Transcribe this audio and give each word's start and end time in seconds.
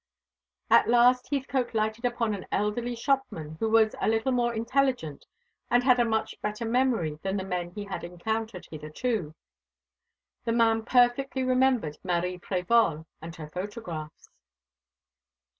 At 0.71 0.87
last 0.89 1.29
Heathcote 1.29 1.75
lighted 1.75 2.05
upon 2.05 2.33
an 2.33 2.47
elderly 2.51 2.95
shopman, 2.95 3.57
who 3.59 3.69
was 3.69 3.93
a 4.01 4.07
little 4.09 4.31
more 4.31 4.51
intelligent 4.51 5.27
and 5.69 5.83
had 5.83 5.99
a 5.99 6.05
much 6.05 6.41
better 6.41 6.65
memory 6.65 7.19
than 7.21 7.37
the 7.37 7.43
men 7.43 7.69
he 7.69 7.83
had 7.83 8.03
encountered 8.03 8.65
hitherto. 8.71 9.35
The 10.43 10.53
man 10.53 10.85
perfectly 10.85 11.43
remembered 11.43 11.99
Marie 12.03 12.39
Prévol 12.39 13.05
and 13.21 13.35
her 13.35 13.47
photographs. 13.47 14.27